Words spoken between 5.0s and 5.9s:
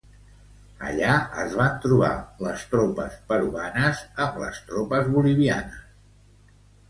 bolivianes.